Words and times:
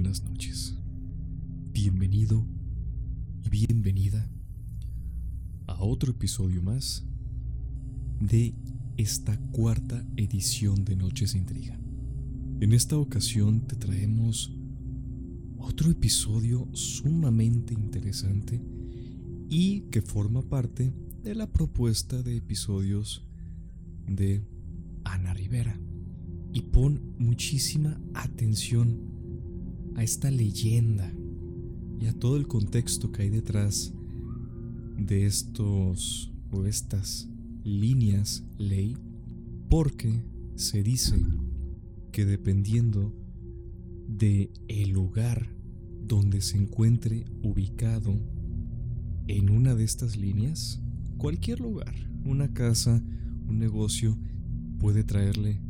buenas 0.00 0.22
noches. 0.22 0.76
Bienvenido 1.72 2.46
y 3.42 3.48
bienvenida 3.48 4.30
a 5.66 5.82
otro 5.82 6.12
episodio 6.12 6.62
más 6.62 7.04
de 8.20 8.54
esta 8.96 9.36
cuarta 9.50 10.06
edición 10.14 10.84
de 10.84 10.94
Noches 10.94 11.34
Intriga. 11.34 11.80
En 12.60 12.74
esta 12.74 12.96
ocasión 12.96 13.66
te 13.66 13.74
traemos 13.74 14.52
otro 15.56 15.90
episodio 15.90 16.68
sumamente 16.74 17.74
interesante 17.74 18.62
y 19.48 19.80
que 19.90 20.00
forma 20.00 20.42
parte 20.42 20.92
de 21.24 21.34
la 21.34 21.50
propuesta 21.50 22.22
de 22.22 22.36
episodios 22.36 23.26
de 24.06 24.44
Ana 25.02 25.34
Rivera. 25.34 25.76
Y 26.52 26.62
pon 26.62 27.16
muchísima 27.18 28.00
atención 28.14 29.17
a 29.98 30.04
esta 30.04 30.30
leyenda 30.30 31.12
y 32.00 32.06
a 32.06 32.12
todo 32.12 32.36
el 32.36 32.46
contexto 32.46 33.10
que 33.10 33.22
hay 33.22 33.30
detrás 33.30 33.92
de 34.96 35.26
estos 35.26 36.32
o 36.52 36.66
estas 36.66 37.28
líneas 37.64 38.44
ley, 38.58 38.96
porque 39.68 40.22
se 40.54 40.84
dice 40.84 41.16
que 42.12 42.24
dependiendo 42.24 43.12
de 44.06 44.52
el 44.68 44.90
lugar 44.90 45.48
donde 46.06 46.42
se 46.42 46.58
encuentre 46.58 47.24
ubicado 47.42 48.14
en 49.26 49.50
una 49.50 49.74
de 49.74 49.82
estas 49.82 50.16
líneas, 50.16 50.80
cualquier 51.16 51.58
lugar, 51.58 51.92
una 52.24 52.54
casa, 52.54 53.02
un 53.48 53.58
negocio, 53.58 54.16
puede 54.78 55.02
traerle 55.02 55.60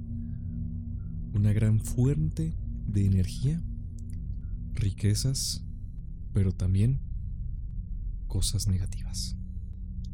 una 1.32 1.54
gran 1.54 1.80
fuente 1.80 2.52
de 2.86 3.06
energía, 3.06 3.62
riquezas, 4.78 5.64
pero 6.32 6.52
también 6.52 7.00
cosas 8.26 8.68
negativas. 8.68 9.36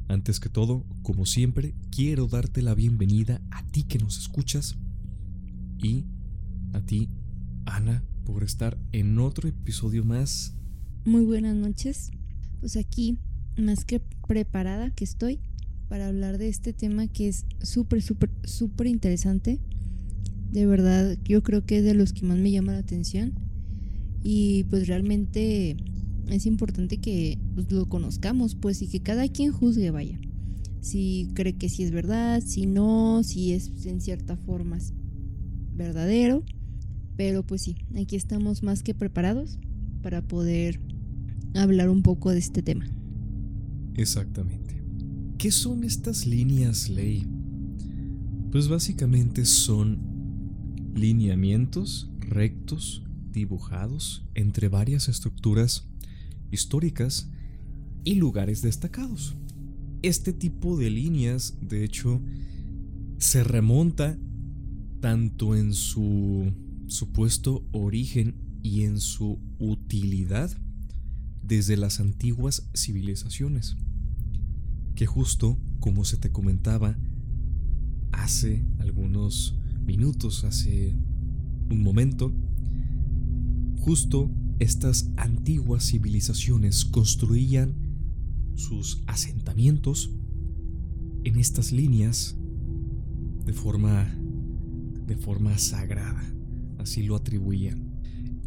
Antes 0.08 0.40
que 0.40 0.48
todo, 0.48 0.84
como 1.02 1.26
siempre, 1.26 1.74
quiero 1.90 2.26
darte 2.26 2.62
la 2.62 2.74
bienvenida 2.74 3.40
a 3.50 3.66
ti 3.66 3.84
que 3.84 3.98
nos 3.98 4.18
escuchas 4.18 4.76
y 5.78 6.04
a 6.72 6.80
ti, 6.80 7.08
Ana, 7.64 8.04
por 8.24 8.44
estar 8.44 8.78
en 8.92 9.18
otro 9.18 9.48
episodio 9.48 10.04
más. 10.04 10.54
Muy 11.04 11.24
buenas 11.24 11.56
noches. 11.56 12.10
Pues 12.60 12.76
aquí, 12.76 13.18
más 13.56 13.84
que 13.84 14.00
preparada 14.26 14.90
que 14.90 15.04
estoy 15.04 15.40
para 15.88 16.08
hablar 16.08 16.38
de 16.38 16.48
este 16.48 16.72
tema 16.72 17.06
que 17.06 17.28
es 17.28 17.46
súper, 17.62 18.02
súper, 18.02 18.30
súper 18.44 18.86
interesante 18.86 19.60
de 20.54 20.66
verdad, 20.66 21.18
yo 21.24 21.42
creo 21.42 21.66
que 21.66 21.78
es 21.78 21.84
de 21.84 21.94
los 21.94 22.12
que 22.12 22.24
más 22.24 22.38
me 22.38 22.52
llama 22.52 22.74
la 22.74 22.78
atención. 22.78 23.34
Y 24.24 24.64
pues 24.64 24.88
realmente 24.88 25.76
es 26.28 26.46
importante 26.46 26.96
que 26.96 27.38
pues, 27.54 27.70
lo 27.70 27.86
conozcamos, 27.88 28.54
pues, 28.54 28.80
y 28.82 28.88
que 28.88 29.00
cada 29.00 29.28
quien 29.28 29.52
juzgue, 29.52 29.90
vaya. 29.90 30.18
Si 30.80 31.28
cree 31.34 31.56
que 31.56 31.68
sí 31.68 31.82
es 31.82 31.90
verdad, 31.90 32.42
si 32.44 32.66
no, 32.66 33.22
si 33.22 33.52
es 33.52 33.70
en 33.86 34.00
cierta 34.00 34.36
forma 34.36 34.78
verdadero. 35.72 36.42
Pero 37.16 37.44
pues 37.46 37.62
sí, 37.62 37.76
aquí 37.94 38.16
estamos 38.16 38.62
más 38.62 38.82
que 38.82 38.94
preparados 38.94 39.58
para 40.02 40.26
poder 40.26 40.80
hablar 41.54 41.88
un 41.90 42.02
poco 42.02 42.30
de 42.30 42.38
este 42.38 42.62
tema. 42.62 42.86
Exactamente. 43.94 44.82
¿Qué 45.38 45.50
son 45.50 45.84
estas 45.84 46.26
líneas 46.26 46.88
ley? 46.88 47.26
Pues 48.50 48.68
básicamente 48.68 49.44
son 49.44 49.98
lineamientos 50.94 52.10
rectos 52.20 53.04
dibujados 53.34 54.24
entre 54.34 54.68
varias 54.68 55.08
estructuras 55.08 55.86
históricas 56.50 57.28
y 58.04 58.14
lugares 58.14 58.62
destacados. 58.62 59.34
Este 60.02 60.32
tipo 60.32 60.78
de 60.78 60.90
líneas, 60.90 61.58
de 61.60 61.84
hecho, 61.84 62.22
se 63.18 63.44
remonta 63.44 64.18
tanto 65.00 65.56
en 65.56 65.74
su 65.74 66.52
supuesto 66.86 67.66
origen 67.72 68.36
y 68.62 68.82
en 68.84 69.00
su 69.00 69.38
utilidad 69.58 70.50
desde 71.42 71.76
las 71.76 72.00
antiguas 72.00 72.68
civilizaciones, 72.74 73.76
que 74.94 75.06
justo 75.06 75.58
como 75.80 76.04
se 76.04 76.16
te 76.16 76.30
comentaba 76.30 76.96
hace 78.12 78.64
algunos 78.78 79.54
minutos, 79.84 80.44
hace 80.44 80.94
un 81.70 81.82
momento, 81.82 82.32
justo 83.84 84.30
estas 84.60 85.10
antiguas 85.18 85.84
civilizaciones 85.84 86.86
construían 86.86 87.74
sus 88.54 89.02
asentamientos 89.06 90.10
en 91.24 91.38
estas 91.38 91.70
líneas 91.70 92.34
de 93.44 93.52
forma 93.52 94.10
de 95.06 95.16
forma 95.16 95.58
sagrada, 95.58 96.24
así 96.78 97.02
lo 97.02 97.14
atribuían. 97.14 97.92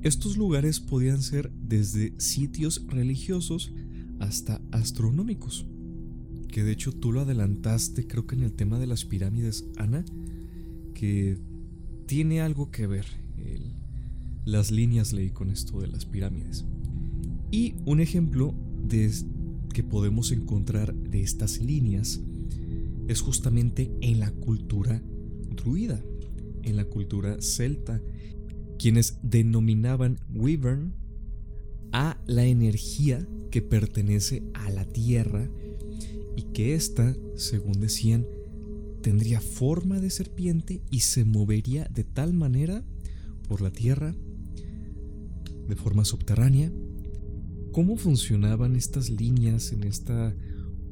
Estos 0.01 0.37
lugares 0.37 0.79
podían 0.79 1.21
ser 1.21 1.51
desde 1.51 2.19
sitios 2.19 2.83
religiosos 2.87 3.71
hasta 4.19 4.59
astronómicos, 4.71 5.67
que 6.47 6.63
de 6.63 6.71
hecho 6.71 6.93
tú 6.93 7.11
lo 7.11 7.21
adelantaste 7.21 8.07
creo 8.07 8.25
que 8.25 8.33
en 8.33 8.41
el 8.41 8.53
tema 8.53 8.79
de 8.79 8.87
las 8.87 9.05
pirámides, 9.05 9.67
Ana, 9.77 10.03
que 10.95 11.37
tiene 12.07 12.41
algo 12.41 12.71
que 12.71 12.87
ver 12.87 13.05
las 14.47 14.71
líneas 14.71 15.11
ley 15.11 15.29
con 15.31 15.49
esto 15.49 15.81
de 15.81 15.87
las 15.87 16.05
pirámides. 16.05 16.63
Y 17.51 17.75
un 17.85 17.99
ejemplo 17.99 18.55
de, 18.81 19.11
que 19.73 19.83
podemos 19.83 20.31
encontrar 20.31 20.95
de 20.95 21.21
estas 21.21 21.59
líneas 21.59 22.21
es 23.09 23.19
justamente 23.19 23.91
en 23.99 24.21
la 24.21 24.31
cultura 24.31 25.03
druida, 25.53 26.01
en 26.63 26.77
la 26.77 26.85
cultura 26.85 27.41
celta, 27.41 28.01
quienes 28.79 29.19
denominaban 29.21 30.17
Wyvern 30.33 30.93
a 31.91 32.17
la 32.25 32.45
energía 32.45 33.27
que 33.51 33.61
pertenece 33.61 34.43
a 34.53 34.69
la 34.69 34.85
tierra 34.85 35.49
y 36.37 36.43
que 36.53 36.73
ésta, 36.73 37.17
según 37.35 37.81
decían, 37.81 38.25
tendría 39.01 39.41
forma 39.41 39.99
de 39.99 40.09
serpiente 40.09 40.81
y 40.89 41.01
se 41.01 41.25
movería 41.25 41.89
de 41.93 42.05
tal 42.05 42.31
manera 42.31 42.85
por 43.49 43.61
la 43.61 43.71
tierra, 43.71 44.15
de 45.67 45.75
forma 45.75 46.05
subterránea. 46.05 46.71
¿Cómo 47.71 47.97
funcionaban 47.97 48.75
estas 48.75 49.09
líneas 49.09 49.71
en 49.71 49.83
esta 49.83 50.35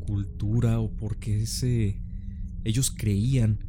cultura 0.05 0.79
o 0.79 0.91
por 0.91 1.17
qué 1.17 1.43
ellos 2.63 2.91
creían 2.91 3.59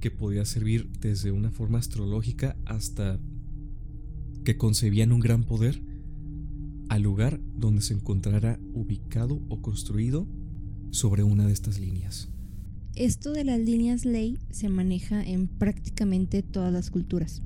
que 0.00 0.10
podía 0.10 0.44
servir 0.44 0.90
desde 1.00 1.30
una 1.30 1.50
forma 1.50 1.78
astrológica 1.78 2.56
hasta 2.66 3.20
que 4.44 4.56
concebían 4.56 5.12
un 5.12 5.20
gran 5.20 5.44
poder 5.44 5.80
al 6.88 7.02
lugar 7.02 7.40
donde 7.56 7.82
se 7.82 7.94
encontrara 7.94 8.58
ubicado 8.74 9.40
o 9.48 9.62
construido 9.62 10.26
sobre 10.90 11.22
una 11.22 11.46
de 11.46 11.52
estas 11.52 11.78
líneas? 11.78 12.28
Esto 12.94 13.32
de 13.32 13.44
las 13.44 13.60
líneas 13.60 14.04
ley 14.04 14.38
se 14.50 14.68
maneja 14.68 15.22
en 15.22 15.46
prácticamente 15.46 16.42
todas 16.42 16.72
las 16.72 16.90
culturas. 16.90 17.42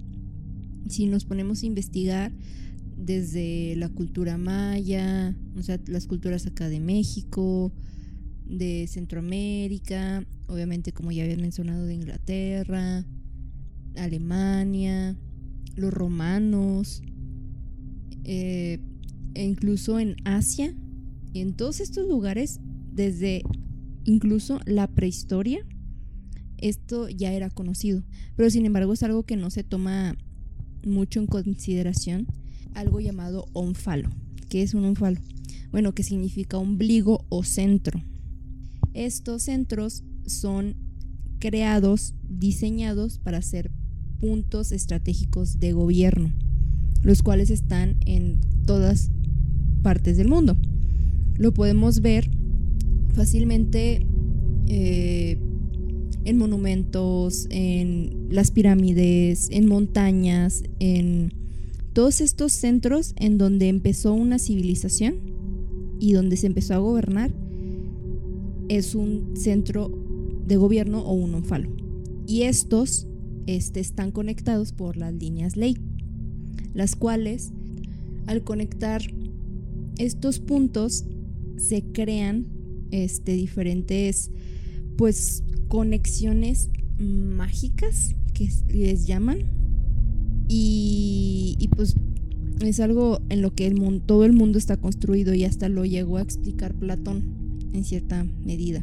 Si 0.89 1.07
nos 1.07 1.25
ponemos 1.25 1.63
a 1.63 1.67
investigar 1.67 2.33
desde 2.97 3.77
la 3.77 3.89
cultura 3.89 4.39
maya, 4.39 5.37
o 5.57 5.63
sea, 5.63 5.79
las 5.87 6.07
culturas 6.07 6.47
acá 6.47 6.69
de 6.69 6.81
México, 6.81 7.73
de 8.47 8.87
Centroamérica, 8.89 10.27
obviamente 10.49 10.93
como 10.93 11.13
ya 11.13 11.25
había 11.25 11.37
mencionado 11.37 11.85
de 11.85 11.95
Inglaterra, 11.95 13.05
Alemania, 13.97 15.17
los 15.77 15.93
romanos, 15.93 17.03
eh, 18.25 18.81
e 19.35 19.45
incluso 19.45 20.01
en 20.01 20.17
Asia, 20.25 20.75
en 21.35 21.55
todos 21.55 21.81
estos 21.81 22.09
lugares, 22.09 22.61
desde 22.93 23.43
incluso 24.05 24.61
la 24.65 24.87
prehistoria, 24.87 25.67
esto 26.59 27.09
ya 27.09 27.33
era 27.33 27.51
conocido. 27.51 28.03
Pero 28.37 28.49
sin 28.51 28.65
embargo 28.65 28.95
es 28.95 29.03
algo 29.03 29.25
que 29.25 29.37
no 29.37 29.51
se 29.51 29.65
toma 29.65 30.17
mucho 30.85 31.21
en 31.21 31.27
consideración, 31.27 32.27
algo 32.77 33.01
llamado 33.01 33.47
onfalo. 33.53 34.11
¿Qué 34.49 34.63
es 34.63 34.75
un 34.75 34.85
onfalo? 34.85 35.19
Bueno, 35.73 35.95
que 35.95 36.03
significa 36.03 36.59
ombligo 36.59 37.25
o 37.29 37.43
centro. 37.43 38.03
Estos 38.95 39.43
centros 39.43 40.05
son 40.27 40.77
creados, 41.39 42.15
diseñados 42.29 43.19
para 43.19 43.43
ser 43.43 43.71
puntos 44.21 44.73
estratégicos 44.73 45.59
de 45.59 45.73
gobierno, 45.73 46.33
los 47.03 47.23
cuales 47.23 47.51
están 47.51 47.97
en 48.07 48.41
todas 48.65 49.11
partes 49.83 50.17
del 50.17 50.29
mundo. 50.29 50.57
Lo 51.37 51.53
podemos 51.53 52.01
ver 52.01 52.31
fácilmente 53.15 54.07
eh, 54.69 55.39
en 56.25 56.39
monumentos, 56.39 57.47
en 57.51 58.29
las 58.31 58.51
pirámides, 58.51 59.49
en 59.51 59.67
montañas, 59.67 60.65
en 60.81 61.33
todos 61.97 62.21
estos 62.21 62.53
centros 62.53 63.15
en 63.17 63.39
donde 63.39 63.71
empezó 63.71 64.13
una 64.13 64.39
civilización 64.39 65.15
y 65.99 66.13
donde 66.13 66.37
se 66.37 66.47
empezó 66.47 66.75
a 66.75 66.77
gobernar 66.77 67.33
es 68.69 68.95
un 68.95 69.35
centro 69.35 69.91
de 70.47 70.57
gobierno 70.57 71.01
o 71.01 71.15
un 71.15 71.35
onfalo. 71.35 71.71
Y 72.27 72.43
estos 72.43 73.07
este, 73.47 73.81
están 73.81 74.11
conectados 74.11 74.73
por 74.73 74.99
las 74.99 75.15
líneas 75.15 75.57
ley, 75.57 75.79
las 76.75 76.97
cuales 76.97 77.53
al 78.27 78.45
conectar 78.45 79.01
estos 79.97 80.39
puntos 80.39 81.07
se 81.57 81.81
crean 81.81 82.45
este, 82.91 83.33
diferentes 83.33 84.31
pues 84.99 85.45
conexiones 85.69 86.69
mágicas 86.99 88.15
que 88.35 88.51
les 88.69 89.07
llaman 89.07 89.56
y, 90.49 91.69
pues 91.75 91.95
es 92.61 92.81
algo 92.81 93.21
en 93.29 93.43
lo 93.43 93.55
que 93.55 93.67
el 93.67 93.75
mundo, 93.75 94.03
todo 94.07 94.25
el 94.25 94.33
mundo 94.33 94.59
está 94.59 94.77
construido 94.77 95.35
y 95.35 95.45
hasta 95.45 95.69
lo 95.69 95.85
llegó 95.85 96.17
a 96.17 96.23
explicar 96.23 96.75
Platón 96.75 97.23
en 97.75 97.85
cierta 97.85 98.27
medida. 98.45 98.83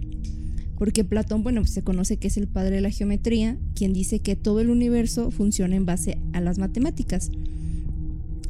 Porque 0.77 1.03
Platón, 1.03 1.43
bueno, 1.43 1.61
pues 1.61 1.71
se 1.71 1.81
conoce 1.81 2.17
que 2.17 2.27
es 2.27 2.37
el 2.37 2.47
padre 2.47 2.75
de 2.75 2.81
la 2.81 2.91
geometría, 2.91 3.57
quien 3.75 3.93
dice 3.93 4.19
que 4.19 4.35
todo 4.35 4.59
el 4.59 4.69
universo 4.69 5.31
funciona 5.31 5.75
en 5.75 5.85
base 5.85 6.17
a 6.33 6.41
las 6.41 6.57
matemáticas. 6.57 7.31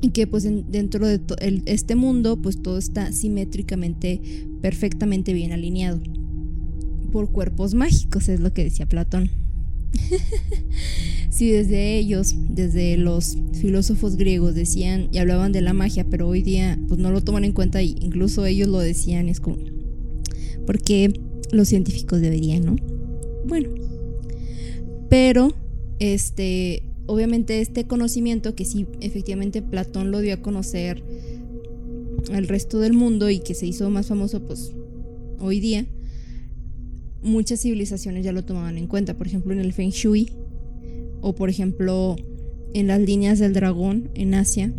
Y 0.02 0.10
que 0.10 0.28
pues 0.28 0.44
dentro 0.44 1.08
de 1.08 1.22
este 1.66 1.96
mundo, 1.96 2.42
pues 2.42 2.62
todo 2.62 2.78
está 2.78 3.12
simétricamente, 3.14 4.20
perfectamente 4.62 5.32
bien 5.32 5.54
alineado. 5.54 6.02
Por 7.12 7.32
cuerpos 7.32 7.74
mágicos, 7.74 8.28
es 8.28 8.42
lo 8.42 8.54
que 8.54 8.66
decía 8.66 8.86
Platón. 8.88 9.30
si 11.34 11.50
desde 11.50 11.98
ellos, 11.98 12.36
desde 12.50 12.96
los 12.96 13.40
filósofos 13.54 14.18
griegos 14.18 14.54
decían 14.54 15.10
y 15.12 15.18
hablaban 15.18 15.52
de 15.52 15.62
la 15.62 15.74
magia, 15.74 16.06
pero 16.08 16.28
hoy 16.28 16.44
día 16.44 16.80
pues 16.88 17.00
no 17.00 17.10
lo 17.10 17.22
toman 17.22 17.44
en 17.44 17.54
cuenta 17.54 17.82
y 17.82 17.96
incluso 18.02 18.46
ellos 18.46 18.68
lo 18.68 18.78
decían, 18.78 19.30
es 19.30 19.40
como, 19.40 19.58
porque 20.68 21.12
los 21.52 21.70
científicos 21.70 22.22
deberían, 22.22 22.66
¿no? 22.66 22.76
Bueno, 23.48 23.70
pero 25.10 25.56
este, 25.98 26.84
obviamente 27.08 27.62
este 27.62 27.88
conocimiento 27.88 28.54
que 28.54 28.64
sí, 28.64 28.86
efectivamente 29.02 29.64
Platón 29.64 30.12
lo 30.12 30.20
dio 30.20 30.36
a 30.36 30.42
conocer 30.44 31.04
al 32.32 32.48
resto 32.48 32.80
del 32.80 32.94
mundo 32.94 33.32
y 33.32 33.40
que 33.40 33.56
se 33.56 33.66
hizo 33.66 33.90
más 33.90 34.06
famoso, 34.06 34.46
pues 34.46 34.72
hoy 35.40 35.60
día, 35.60 35.88
muchas 37.24 37.60
civilizaciones 37.62 38.24
ya 38.24 38.34
lo 38.34 38.46
tomaban 38.46 38.78
en 38.78 38.86
cuenta, 38.86 39.18
por 39.18 39.26
ejemplo 39.26 39.52
en 39.52 39.62
el 39.62 39.74
Feng 39.74 39.90
Shui 39.90 40.30
o 41.24 41.34
por 41.34 41.50
ejemplo 41.50 42.18
en 42.74 42.88
las 42.88 43.00
líneas 43.00 43.40
del 43.40 43.54
dragón 43.54 44.10
en 44.14 44.36
Asia. 44.36 44.72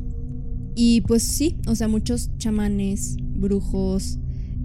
Y 0.77 1.01
pues 1.03 1.23
sí, 1.23 1.57
o 1.67 1.75
sea, 1.75 1.89
muchos 1.89 2.31
chamanes, 2.39 3.17
brujos, 3.19 4.19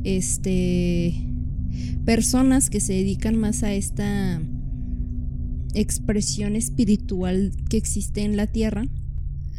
este 0.03 1.25
personas 2.05 2.69
que 2.69 2.79
se 2.79 2.93
dedican 2.93 3.37
más 3.37 3.63
a 3.63 3.73
esta 3.73 4.41
expresión 5.73 6.55
espiritual 6.55 7.51
que 7.69 7.77
existe 7.77 8.23
en 8.23 8.35
la 8.35 8.47
Tierra, 8.47 8.85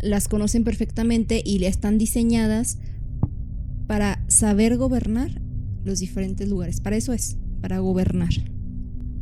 las 0.02 0.28
conocen 0.28 0.64
perfectamente 0.64 1.42
y 1.44 1.58
le 1.60 1.68
están 1.68 1.98
diseñadas 1.98 2.78
para 3.86 4.24
saber 4.28 4.76
gobernar 4.76 5.40
los 5.84 6.00
diferentes 6.00 6.48
lugares. 6.48 6.80
Para 6.80 6.96
eso 6.96 7.12
es, 7.12 7.38
para 7.60 7.78
gobernar. 7.78 8.30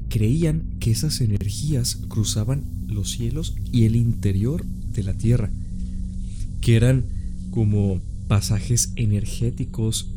Creían 0.09 0.63
que 0.81 0.91
esas 0.91 1.21
energías 1.21 1.97
cruzaban 2.09 2.65
los 2.87 3.11
cielos 3.11 3.55
y 3.73 3.85
el 3.85 3.97
interior 3.97 4.65
de 4.93 5.03
la 5.03 5.15
Tierra, 5.15 5.51
que 6.61 6.77
eran 6.77 7.05
como 7.51 8.01
pasajes 8.29 8.93
energéticos 8.97 10.09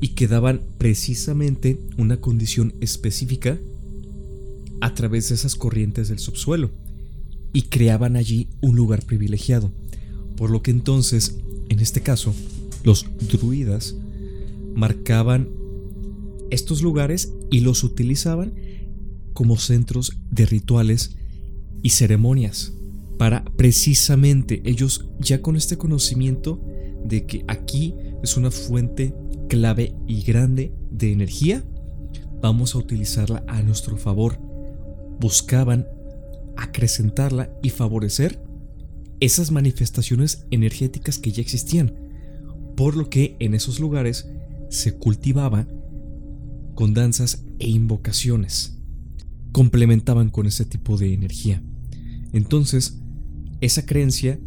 y 0.00 0.08
que 0.08 0.28
daban 0.28 0.60
precisamente 0.78 1.78
una 1.98 2.18
condición 2.18 2.74
específica 2.80 3.58
a 4.80 4.94
través 4.94 5.28
de 5.28 5.34
esas 5.34 5.56
corrientes 5.56 6.08
del 6.08 6.18
subsuelo 6.18 6.70
y 7.52 7.62
creaban 7.62 8.16
allí 8.16 8.48
un 8.60 8.76
lugar 8.76 9.04
privilegiado. 9.04 9.70
Por 10.36 10.50
lo 10.50 10.62
que 10.62 10.70
entonces, 10.70 11.36
en 11.68 11.80
este 11.80 12.00
caso, 12.00 12.34
los 12.82 13.06
druidas 13.30 13.94
marcaban 14.74 15.48
estos 16.50 16.82
lugares 16.82 17.32
y 17.50 17.60
los 17.60 17.84
utilizaban 17.84 18.54
como 19.32 19.56
centros 19.56 20.18
de 20.30 20.46
rituales 20.46 21.16
y 21.82 21.90
ceremonias 21.90 22.72
para 23.20 23.44
precisamente 23.44 24.62
ellos 24.64 25.10
ya 25.18 25.42
con 25.42 25.54
este 25.54 25.76
conocimiento 25.76 26.58
de 27.04 27.26
que 27.26 27.44
aquí 27.48 27.94
es 28.22 28.38
una 28.38 28.50
fuente 28.50 29.14
clave 29.46 29.94
y 30.06 30.22
grande 30.22 30.72
de 30.90 31.12
energía, 31.12 31.62
vamos 32.40 32.74
a 32.74 32.78
utilizarla 32.78 33.44
a 33.46 33.60
nuestro 33.60 33.98
favor. 33.98 34.38
Buscaban 35.20 35.86
acrecentarla 36.56 37.52
y 37.62 37.68
favorecer 37.68 38.42
esas 39.20 39.50
manifestaciones 39.50 40.46
energéticas 40.50 41.18
que 41.18 41.30
ya 41.30 41.42
existían, 41.42 41.92
por 42.74 42.96
lo 42.96 43.10
que 43.10 43.36
en 43.38 43.52
esos 43.52 43.80
lugares 43.80 44.30
se 44.70 44.94
cultivaba 44.94 45.66
con 46.74 46.94
danzas 46.94 47.44
e 47.58 47.68
invocaciones. 47.68 48.79
Complementaban 49.52 50.30
con 50.30 50.46
ese 50.46 50.64
tipo 50.64 50.96
de 50.96 51.14
energía. 51.14 51.62
Entonces, 52.32 53.00
esa 53.60 53.84
creencia 53.84 54.38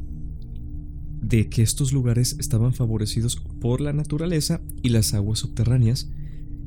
de 1.22 1.50
que 1.50 1.62
estos 1.62 1.94
lugares 1.94 2.36
estaban 2.40 2.74
favorecidos 2.74 3.38
por 3.62 3.82
la 3.82 3.94
naturaleza 3.94 4.62
y 4.82 4.90
las 4.90 5.14
aguas 5.14 5.40
subterráneas, 5.40 6.10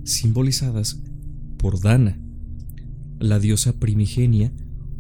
simbolizadas 0.05 1.01
por 1.59 1.81
Dana, 1.81 2.19
la 3.19 3.39
diosa 3.39 3.79
primigenia, 3.79 4.53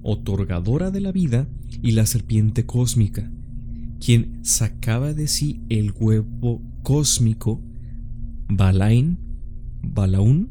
otorgadora 0.03 0.91
de 0.91 1.01
la 1.01 1.13
vida 1.13 1.49
y 1.83 1.93
la 1.93 2.07
serpiente 2.07 2.67
cósmica, 2.67 3.31
quien 3.99 4.45
sacaba 4.45 5.15
de 5.15 5.27
sí 5.27 5.63
el 5.69 5.93
huevo 5.93 6.63
cósmico 6.83 7.63
Balain, 8.49 9.19
Balaún, 9.83 10.51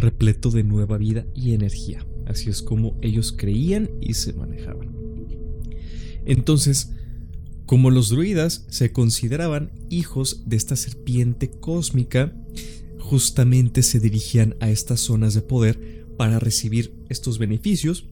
repleto 0.00 0.50
de 0.50 0.64
nueva 0.64 0.98
vida 0.98 1.26
y 1.34 1.52
energía. 1.54 2.06
Así 2.26 2.50
es 2.50 2.62
como 2.62 2.98
ellos 3.02 3.32
creían 3.36 3.90
y 4.00 4.14
se 4.14 4.32
manejaban. 4.32 4.94
Entonces, 6.24 6.92
como 7.66 7.90
los 7.90 8.08
druidas 8.08 8.66
se 8.68 8.92
consideraban 8.92 9.70
hijos 9.90 10.42
de 10.46 10.56
esta 10.56 10.76
serpiente 10.76 11.50
cósmica, 11.50 12.34
justamente 12.98 13.82
se 13.82 14.00
dirigían 14.00 14.56
a 14.60 14.70
estas 14.70 15.00
zonas 15.00 15.34
de 15.34 15.42
poder 15.42 16.06
para 16.16 16.38
recibir 16.38 16.92
estos 17.08 17.38
beneficios, 17.38 18.06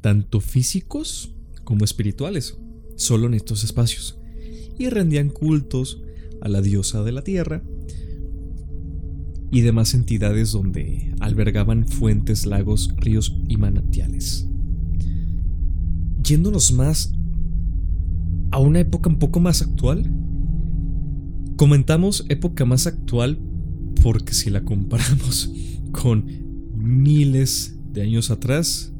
tanto 0.00 0.40
físicos 0.40 1.34
como 1.64 1.84
espirituales, 1.84 2.58
solo 2.96 3.26
en 3.26 3.34
estos 3.34 3.64
espacios, 3.64 4.18
y 4.78 4.88
rendían 4.88 5.30
cultos 5.30 6.02
a 6.40 6.48
la 6.48 6.60
diosa 6.60 7.02
de 7.02 7.12
la 7.12 7.22
tierra 7.22 7.62
y 9.52 9.60
demás 9.60 9.92
entidades 9.92 10.50
donde 10.50 11.14
albergaban 11.20 11.86
fuentes, 11.86 12.46
lagos, 12.46 12.92
ríos 12.96 13.36
y 13.48 13.58
manantiales. 13.58 14.48
Yéndonos 16.24 16.72
más 16.72 17.12
a 18.50 18.58
una 18.58 18.80
época 18.80 19.10
un 19.10 19.18
poco 19.18 19.40
más 19.40 19.60
actual. 19.60 20.10
Comentamos 21.56 22.24
época 22.30 22.64
más 22.64 22.86
actual 22.86 23.38
porque 24.02 24.32
si 24.32 24.48
la 24.48 24.64
comparamos 24.64 25.52
con 25.92 26.24
miles 26.74 27.78
de 27.92 28.02
años 28.02 28.30
atrás, 28.30 28.94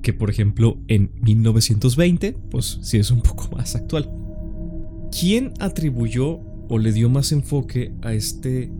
que 0.00 0.14
por 0.14 0.30
ejemplo 0.30 0.80
en 0.88 1.12
1920, 1.20 2.32
pues 2.50 2.78
sí 2.80 2.96
es 2.96 3.10
un 3.10 3.20
poco 3.20 3.54
más 3.54 3.76
actual. 3.76 4.10
¿Quién 5.10 5.52
atribuyó 5.60 6.40
o 6.70 6.78
le 6.78 6.90
dio 6.90 7.10
más 7.10 7.32
enfoque 7.32 7.94
a 8.00 8.14
este 8.14 8.72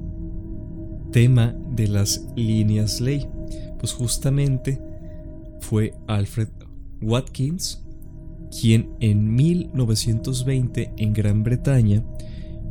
tema 1.13 1.55
de 1.71 1.89
las 1.89 2.27
líneas 2.35 3.01
ley? 3.01 3.29
Pues 3.79 3.93
justamente 3.93 4.81
fue 5.61 5.95
Alfred 6.09 6.49
Watkins, 7.01 7.83
quien 8.61 8.91
en 9.01 9.35
1920 9.35 10.93
en 10.97 11.13
Gran 11.13 11.43
Bretaña 11.43 12.05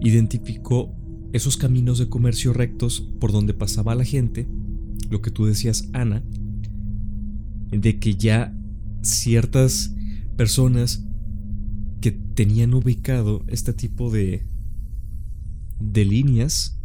identificó 0.02 0.94
esos 1.34 1.56
caminos 1.56 2.00
de 2.00 2.10
comercio 2.10 2.52
rectos 2.54 3.02
por 3.20 3.32
donde 3.32 3.54
pasaba 3.54 3.96
la 3.96 4.04
gente, 4.04 4.48
lo 5.10 5.22
que 5.22 5.32
tú 5.32 5.46
decías, 5.46 5.90
Ana, 5.94 6.24
de 7.72 8.00
que 8.00 8.16
ya 8.16 8.54
ciertas 9.02 9.96
personas 10.36 11.06
que 12.02 12.12
tenían 12.12 12.74
ubicado 12.74 13.44
este 13.48 13.74
tipo 13.74 14.10
de 14.10 14.46
de 15.80 16.06
líneas 16.06 16.81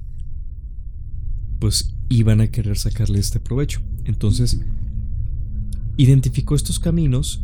pues 1.59 1.95
iban 2.09 2.41
a 2.41 2.49
querer 2.49 2.79
sacarle 2.79 3.19
este 3.19 3.41
provecho. 3.41 3.81
Entonces, 4.05 4.61
identificó 5.97 6.55
estos 6.55 6.79
caminos 6.79 7.43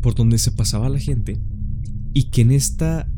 por 0.00 0.14
donde 0.14 0.38
se 0.38 0.50
pasaba 0.50 0.88
la 0.88 0.98
gente 0.98 1.38
y 2.14 2.24
que 2.24 2.42
en 2.42 2.52
esta 2.52 3.08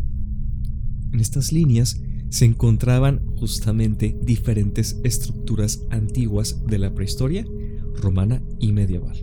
en 1.13 1.21
estas 1.21 1.53
líneas 1.53 2.01
se 2.29 2.45
encontraban 2.45 3.21
justamente 3.37 4.17
diferentes 4.23 5.01
estructuras 5.03 5.83
antiguas 5.91 6.65
de 6.67 6.79
la 6.79 6.95
prehistoria 6.95 7.45
romana 7.97 8.41
y 8.61 8.73
medieval. 8.73 9.17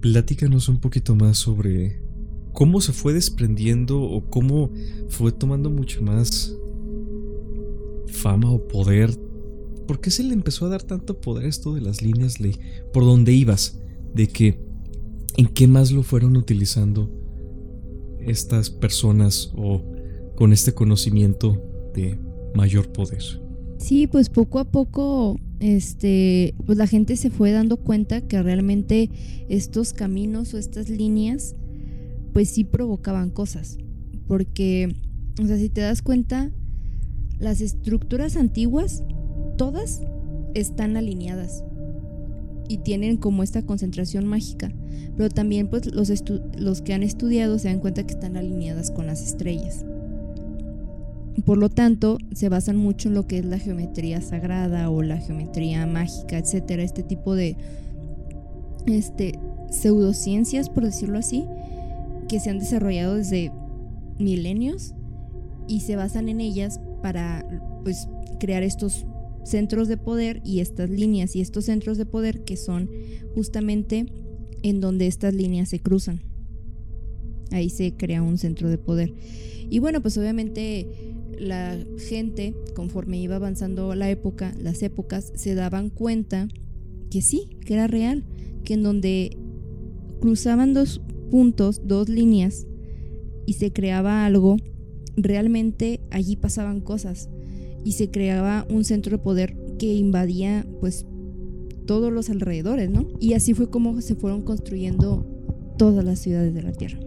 Platícanos 0.00 0.68
un 0.68 0.78
poquito 0.78 1.16
más 1.16 1.38
sobre 1.38 2.00
cómo 2.52 2.80
se 2.80 2.92
fue 2.92 3.12
desprendiendo 3.12 4.00
o 4.00 4.30
cómo 4.30 4.70
fue 5.08 5.32
tomando 5.32 5.70
mucho 5.70 6.02
más 6.02 6.54
fama 8.06 8.50
o 8.50 8.66
poder. 8.68 9.10
¿Por 9.88 10.02
qué 10.02 10.10
se 10.10 10.22
le 10.22 10.34
empezó 10.34 10.66
a 10.66 10.68
dar 10.68 10.82
tanto 10.82 11.18
poder 11.18 11.46
esto 11.46 11.74
de 11.74 11.80
las 11.80 12.02
líneas 12.02 12.40
ley? 12.40 12.56
¿Por 12.92 13.04
dónde 13.04 13.32
ibas? 13.32 13.80
¿De 14.14 14.26
qué? 14.26 14.60
¿En 15.38 15.46
qué 15.46 15.66
más 15.66 15.92
lo 15.92 16.02
fueron 16.02 16.36
utilizando 16.36 17.10
estas 18.20 18.68
personas 18.68 19.50
o 19.56 19.82
con 20.36 20.52
este 20.52 20.74
conocimiento 20.74 21.90
de 21.94 22.18
mayor 22.54 22.92
poder? 22.92 23.22
Sí, 23.78 24.06
pues 24.06 24.28
poco 24.28 24.58
a 24.58 24.70
poco 24.70 25.40
este, 25.58 26.54
pues 26.66 26.76
la 26.76 26.86
gente 26.86 27.16
se 27.16 27.30
fue 27.30 27.50
dando 27.50 27.78
cuenta 27.78 28.20
que 28.20 28.42
realmente 28.42 29.08
estos 29.48 29.94
caminos 29.94 30.52
o 30.52 30.58
estas 30.58 30.90
líneas, 30.90 31.56
pues 32.34 32.50
sí 32.50 32.64
provocaban 32.64 33.30
cosas. 33.30 33.78
Porque, 34.26 34.94
o 35.42 35.46
sea, 35.46 35.56
si 35.56 35.70
te 35.70 35.80
das 35.80 36.02
cuenta, 36.02 36.52
las 37.38 37.62
estructuras 37.62 38.36
antiguas, 38.36 39.02
todas 39.58 40.00
están 40.54 40.96
alineadas 40.96 41.64
y 42.68 42.78
tienen 42.78 43.18
como 43.18 43.42
esta 43.42 43.62
concentración 43.62 44.26
mágica. 44.26 44.72
Pero 45.16 45.28
también 45.28 45.68
pues 45.68 45.92
los, 45.92 46.10
los 46.56 46.80
que 46.80 46.94
han 46.94 47.02
estudiado 47.02 47.58
se 47.58 47.68
dan 47.68 47.80
cuenta 47.80 48.06
que 48.06 48.14
están 48.14 48.38
alineadas 48.38 48.90
con 48.90 49.06
las 49.06 49.22
estrellas. 49.22 49.84
Por 51.44 51.58
lo 51.58 51.68
tanto, 51.68 52.18
se 52.32 52.48
basan 52.48 52.76
mucho 52.76 53.08
en 53.08 53.14
lo 53.14 53.26
que 53.26 53.38
es 53.38 53.44
la 53.44 53.58
geometría 53.58 54.20
sagrada 54.20 54.90
o 54.90 55.02
la 55.02 55.18
geometría 55.18 55.86
mágica, 55.86 56.38
etcétera, 56.38 56.82
este 56.82 57.02
tipo 57.02 57.34
de 57.34 57.56
este, 58.86 59.38
pseudociencias, 59.70 60.68
por 60.68 60.84
decirlo 60.84 61.18
así, 61.18 61.44
que 62.28 62.40
se 62.40 62.50
han 62.50 62.58
desarrollado 62.58 63.14
desde 63.14 63.52
milenios 64.18 64.94
y 65.68 65.80
se 65.80 65.96
basan 65.96 66.28
en 66.28 66.40
ellas 66.40 66.80
para 67.02 67.46
pues 67.84 68.08
crear 68.40 68.62
estos 68.62 69.06
centros 69.48 69.88
de 69.88 69.96
poder 69.96 70.40
y 70.44 70.60
estas 70.60 70.90
líneas 70.90 71.34
y 71.36 71.40
estos 71.40 71.64
centros 71.64 71.98
de 71.98 72.06
poder 72.06 72.44
que 72.44 72.56
son 72.56 72.90
justamente 73.34 74.06
en 74.62 74.80
donde 74.80 75.06
estas 75.06 75.34
líneas 75.34 75.68
se 75.68 75.80
cruzan. 75.80 76.20
Ahí 77.50 77.70
se 77.70 77.92
crea 77.92 78.22
un 78.22 78.38
centro 78.38 78.68
de 78.68 78.78
poder. 78.78 79.14
Y 79.70 79.78
bueno, 79.78 80.02
pues 80.02 80.16
obviamente 80.18 80.86
la 81.38 81.78
gente, 81.98 82.54
conforme 82.74 83.18
iba 83.20 83.36
avanzando 83.36 83.94
la 83.94 84.10
época, 84.10 84.54
las 84.60 84.82
épocas, 84.82 85.32
se 85.34 85.54
daban 85.54 85.90
cuenta 85.90 86.48
que 87.10 87.22
sí, 87.22 87.56
que 87.64 87.74
era 87.74 87.86
real, 87.86 88.24
que 88.64 88.74
en 88.74 88.82
donde 88.82 89.36
cruzaban 90.20 90.74
dos 90.74 91.00
puntos, 91.30 91.82
dos 91.84 92.08
líneas, 92.08 92.66
y 93.46 93.54
se 93.54 93.72
creaba 93.72 94.26
algo, 94.26 94.56
realmente 95.16 96.00
allí 96.10 96.36
pasaban 96.36 96.80
cosas 96.80 97.30
y 97.84 97.92
se 97.92 98.10
creaba 98.10 98.66
un 98.70 98.84
centro 98.84 99.16
de 99.16 99.22
poder 99.22 99.56
que 99.78 99.94
invadía 99.94 100.66
pues 100.80 101.06
todos 101.86 102.12
los 102.12 102.28
alrededores, 102.28 102.90
¿no? 102.90 103.08
Y 103.18 103.32
así 103.32 103.54
fue 103.54 103.70
como 103.70 104.00
se 104.00 104.14
fueron 104.14 104.42
construyendo 104.42 105.26
todas 105.78 106.04
las 106.04 106.18
ciudades 106.18 106.52
de 106.54 106.62
la 106.62 106.72
Tierra. 106.72 106.98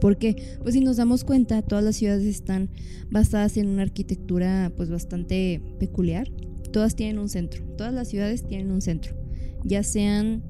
Porque, 0.00 0.36
pues 0.62 0.74
si 0.74 0.80
nos 0.80 0.96
damos 0.96 1.24
cuenta, 1.24 1.62
todas 1.62 1.84
las 1.84 1.96
ciudades 1.96 2.26
están 2.26 2.68
basadas 3.10 3.56
en 3.56 3.68
una 3.68 3.82
arquitectura 3.82 4.72
pues 4.76 4.90
bastante 4.90 5.62
peculiar. 5.78 6.30
Todas 6.72 6.96
tienen 6.96 7.18
un 7.18 7.28
centro, 7.28 7.64
todas 7.76 7.94
las 7.94 8.08
ciudades 8.08 8.44
tienen 8.46 8.72
un 8.72 8.82
centro, 8.82 9.14
ya 9.62 9.84
sean 9.84 10.42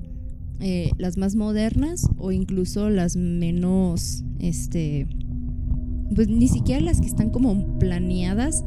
eh, 0.61 0.91
las 0.97 1.19
más 1.19 1.37
modernas 1.37 2.09
o 2.17 2.33
incluso 2.33 2.89
las 2.89 3.17
menos, 3.17 4.25
este, 4.39 5.07
pues 6.15 6.29
ni 6.29 6.49
siquiera 6.49 6.81
las 6.81 7.01
que 7.01 7.07
están 7.07 7.31
como 7.31 7.79
planeadas, 7.79 8.65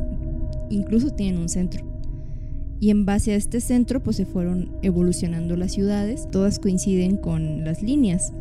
incluso 0.69 1.11
tienen 1.11 1.41
un 1.41 1.49
centro. 1.49 1.85
Y 2.79 2.91
en 2.91 3.05
base 3.05 3.31
a 3.31 3.35
este 3.35 3.59
centro, 3.59 4.03
pues 4.03 4.17
se 4.17 4.25
fueron 4.25 4.71
evolucionando 4.83 5.55
las 5.55 5.73
ciudades, 5.73 6.27
todas 6.29 6.59
coinciden 6.59 7.17
con 7.17 7.63
las 7.63 7.81
líneas. 7.81 8.33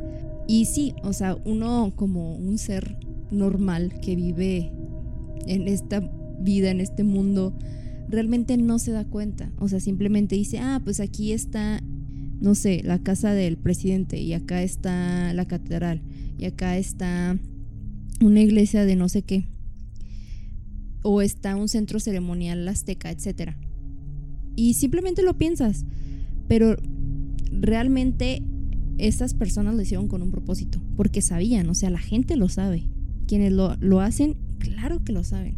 Y 0.46 0.66
sí, 0.66 0.94
o 1.02 1.12
sea, 1.12 1.36
uno 1.44 1.92
como 1.96 2.36
un 2.36 2.58
ser 2.58 2.96
normal 3.30 3.94
que 4.00 4.14
vive 4.14 4.70
en 5.46 5.68
esta 5.68 6.00
vida, 6.38 6.70
en 6.70 6.80
este 6.80 7.02
mundo, 7.02 7.54
realmente 8.08 8.56
no 8.56 8.78
se 8.78 8.92
da 8.92 9.04
cuenta. 9.04 9.50
O 9.58 9.68
sea, 9.68 9.80
simplemente 9.80 10.36
dice, 10.36 10.58
ah, 10.58 10.80
pues 10.84 11.00
aquí 11.00 11.32
está, 11.32 11.82
no 12.40 12.54
sé, 12.54 12.82
la 12.84 12.98
casa 12.98 13.32
del 13.32 13.56
presidente 13.56 14.20
y 14.20 14.34
acá 14.34 14.62
está 14.62 15.32
la 15.32 15.46
catedral 15.46 16.02
y 16.38 16.44
acá 16.44 16.76
está 16.76 17.38
una 18.20 18.40
iglesia 18.40 18.84
de 18.84 18.96
no 18.96 19.08
sé 19.08 19.22
qué. 19.22 19.46
O 21.08 21.22
está 21.22 21.54
un 21.54 21.68
centro 21.68 22.00
ceremonial 22.00 22.66
azteca, 22.66 23.12
etc. 23.12 23.52
Y 24.56 24.74
simplemente 24.74 25.22
lo 25.22 25.38
piensas. 25.38 25.84
Pero 26.48 26.76
realmente 27.52 28.42
estas 28.98 29.34
personas 29.34 29.76
lo 29.76 29.82
hicieron 29.82 30.08
con 30.08 30.20
un 30.20 30.32
propósito, 30.32 30.80
porque 30.96 31.22
sabían, 31.22 31.68
o 31.68 31.74
sea, 31.74 31.90
la 31.90 32.00
gente 32.00 32.34
lo 32.34 32.48
sabe. 32.48 32.88
Quienes 33.28 33.52
lo, 33.52 33.76
lo 33.76 34.00
hacen, 34.00 34.36
claro 34.58 35.04
que 35.04 35.12
lo 35.12 35.22
saben, 35.22 35.56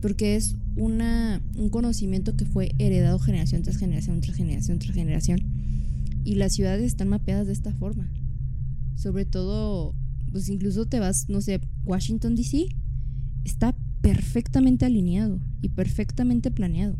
porque 0.00 0.36
es 0.36 0.56
una, 0.76 1.42
un 1.56 1.70
conocimiento 1.70 2.36
que 2.36 2.44
fue 2.44 2.72
heredado 2.78 3.18
generación 3.18 3.62
tras 3.62 3.78
generación, 3.78 4.20
tras 4.20 4.36
generación, 4.36 4.78
tras 4.78 4.94
generación. 4.94 5.40
Y 6.24 6.36
las 6.36 6.52
ciudades 6.52 6.84
están 6.84 7.08
mapeadas 7.08 7.46
de 7.46 7.52
esta 7.52 7.72
forma. 7.72 8.10
Sobre 8.96 9.24
todo, 9.24 9.94
pues 10.30 10.48
incluso 10.48 10.86
te 10.86 11.00
vas, 11.00 11.28
no 11.28 11.40
sé, 11.40 11.60
Washington, 11.84 12.36
D.C., 12.36 12.68
está 13.44 13.76
perfectamente 14.04 14.84
alineado 14.84 15.40
y 15.62 15.70
perfectamente 15.70 16.50
planeado. 16.50 16.94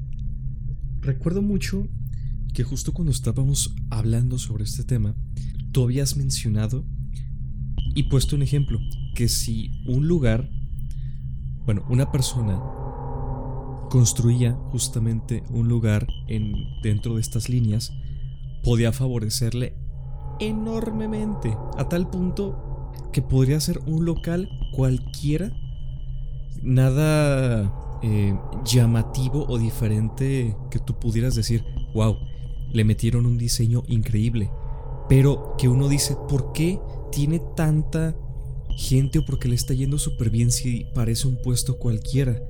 Recuerdo 1.02 1.42
mucho 1.42 1.86
que 2.54 2.64
justo 2.64 2.94
cuando 2.94 3.12
estábamos 3.12 3.74
hablando 3.90 4.38
sobre 4.38 4.64
este 4.64 4.84
tema, 4.84 5.14
tú 5.70 5.84
habías 5.84 6.16
mencionado 6.16 6.86
y 7.94 8.04
puesto 8.04 8.36
un 8.36 8.42
ejemplo, 8.42 8.80
que 9.14 9.28
si 9.28 9.82
un 9.86 10.08
lugar, 10.08 10.48
bueno, 11.66 11.84
una 11.90 12.10
persona 12.10 12.58
construía 13.90 14.54
justamente 14.70 15.42
un 15.50 15.68
lugar 15.68 16.06
en, 16.26 16.54
dentro 16.82 17.16
de 17.16 17.20
estas 17.20 17.50
líneas, 17.50 17.92
podía 18.62 18.92
favorecerle 18.92 19.76
enormemente, 20.40 21.54
a 21.76 21.86
tal 21.86 22.08
punto 22.08 22.92
que 23.12 23.20
podría 23.20 23.60
ser 23.60 23.80
un 23.86 24.06
local 24.06 24.48
cualquiera, 24.72 25.52
nada 26.64 28.00
eh, 28.02 28.36
llamativo 28.64 29.46
o 29.46 29.58
diferente 29.58 30.56
que 30.70 30.78
tú 30.78 30.98
pudieras 30.98 31.34
decir, 31.34 31.64
wow, 31.94 32.16
le 32.72 32.84
metieron 32.84 33.26
un 33.26 33.38
diseño 33.38 33.84
increíble 33.86 34.50
pero 35.08 35.54
que 35.58 35.68
uno 35.68 35.88
dice, 35.88 36.16
¿por 36.28 36.52
qué 36.52 36.80
tiene 37.12 37.40
tanta 37.56 38.16
gente 38.76 39.18
o 39.18 39.24
por 39.24 39.38
qué 39.38 39.48
le 39.48 39.54
está 39.54 39.74
yendo 39.74 39.98
súper 39.98 40.30
bien 40.30 40.50
si 40.50 40.86
parece 40.94 41.28
un 41.28 41.36
puesto 41.36 41.78
cualquiera? 41.78 42.42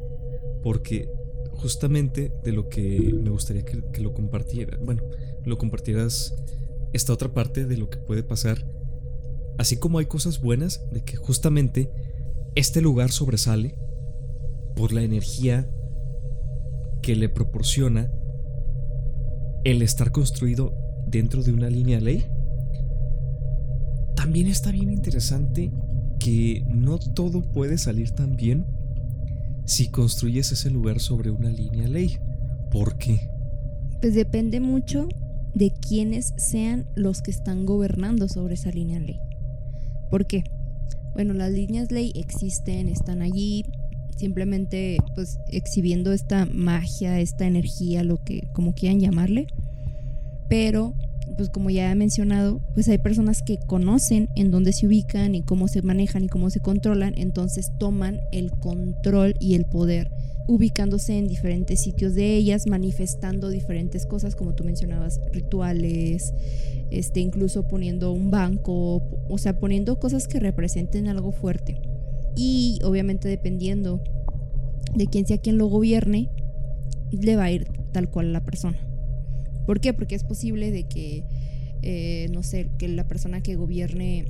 Porque 0.63 1.09
justamente 1.53 2.33
de 2.43 2.53
lo 2.53 2.69
que 2.69 3.13
me 3.13 3.31
gustaría 3.31 3.65
que, 3.65 3.83
que 3.93 4.01
lo 4.01 4.15
compartiera, 4.15 4.79
bueno, 4.83 5.03
lo 5.45 5.59
compartieras 5.59 6.35
esta 6.93 7.13
otra 7.13 7.35
parte 7.35 7.67
de 7.67 7.77
lo 7.77 7.91
que 7.91 7.99
puede 7.99 8.23
pasar. 8.23 8.65
Así 9.59 9.77
como 9.77 9.99
hay 9.99 10.07
cosas 10.07 10.41
buenas 10.41 10.81
de 10.93 11.05
que 11.05 11.17
justamente 11.17 11.91
este 12.55 12.81
lugar 12.81 13.11
sobresale 13.11 13.75
por 14.75 14.93
la 14.93 15.03
energía 15.03 15.69
que 17.03 17.17
le 17.17 17.29
proporciona 17.29 18.11
el 19.65 19.83
estar 19.83 20.11
construido 20.11 20.75
dentro 21.07 21.43
de 21.43 21.53
una 21.53 21.71
línea 21.71 22.01
ley 22.01 22.25
también 24.25 24.47
está 24.47 24.73
bien 24.73 24.91
interesante 24.91 25.71
que 26.19 26.65
no 26.67 26.99
todo 26.99 27.43
puede 27.43 27.77
salir 27.77 28.13
tan 28.13 28.37
bien 28.37 28.65
si 29.67 29.89
construyes 29.89 30.51
ese 30.51 30.71
lugar 30.71 30.99
sobre 30.99 31.31
una 31.31 31.51
línea 31.51 31.87
ley. 31.89 32.17
¿Por 32.71 32.97
qué? 32.97 33.29
Pues 34.01 34.15
depende 34.15 34.61
mucho 34.61 35.09
de 35.55 35.73
quiénes 35.73 36.33
sean 36.39 36.87
los 36.95 37.21
que 37.21 37.31
están 37.31 37.67
gobernando 37.67 38.27
sobre 38.29 38.55
esa 38.55 38.71
línea 38.71 38.99
ley. 38.99 39.21
¿Por 40.11 40.27
qué? 40.27 40.45
Bueno, 41.13 41.35
las 41.35 41.53
líneas 41.53 41.93
ley 41.93 42.11
existen, 42.15 42.89
están 42.89 43.21
allí, 43.21 43.67
simplemente 44.17 44.99
pues 45.15 45.39
exhibiendo 45.49 46.13
esta 46.13 46.47
magia, 46.47 47.21
esta 47.21 47.47
energía, 47.47 48.05
lo 48.05 48.23
que 48.23 48.49
como 48.53 48.75
quieran 48.75 49.01
llamarle, 49.01 49.47
pero 50.49 50.95
pues 51.37 51.49
como 51.49 51.71
ya 51.71 51.91
he 51.91 51.95
mencionado, 51.95 52.61
pues 52.75 52.89
hay 52.89 52.99
personas 52.99 53.43
que 53.43 53.59
conocen 53.67 54.29
en 54.37 54.51
dónde 54.51 54.73
se 54.73 54.87
ubican 54.87 55.35
y 55.35 55.43
cómo 55.43 55.69
se 55.69 55.83
manejan 55.83 56.25
y 56.25 56.29
cómo 56.29 56.51
se 56.51 56.61
controlan, 56.61 57.15
entonces 57.17 57.73
toman 57.79 58.21
el 58.33 58.51
control 58.53 59.35
y 59.41 59.55
el 59.55 59.65
poder 59.65 60.11
ubicándose 60.47 61.17
en 61.17 61.27
diferentes 61.27 61.81
sitios 61.81 62.15
de 62.15 62.37
ellas, 62.37 62.67
manifestando 62.67 63.49
diferentes 63.49 64.07
cosas, 64.07 64.37
como 64.37 64.55
tú 64.55 64.65
mencionabas, 64.65 65.21
rituales, 65.33 66.35
este, 66.91 67.21
incluso 67.21 67.67
poniendo 67.67 68.13
un 68.13 68.31
banco, 68.31 69.03
o 69.29 69.39
sea, 69.39 69.59
poniendo 69.59 69.99
cosas 69.99 70.29
que 70.29 70.41
representen 70.41 71.09
algo 71.09 71.33
fuerte. 71.33 71.81
Y 72.37 72.81
obviamente 72.83 73.29
dependiendo 73.29 74.03
de 74.95 75.07
quién 75.07 75.27
sea 75.27 75.39
quien 75.39 75.59
lo 75.59 75.67
gobierne, 75.67 76.31
le 77.11 77.37
va 77.37 77.45
a 77.45 77.51
ir 77.51 77.69
tal 77.93 78.11
cual 78.11 78.29
a 78.29 78.33
la 78.33 78.45
persona. 78.45 78.79
¿Por 79.67 79.81
qué? 79.81 79.93
Porque 79.93 80.15
es 80.15 80.25
posible 80.25 80.71
de 80.71 80.85
que, 80.85 81.25
eh, 81.83 82.29
no 82.33 82.43
sé, 82.43 82.71
que 82.79 82.89
la 82.89 83.07
persona 83.07 83.43
que 83.43 83.57
gobierne 83.57 84.27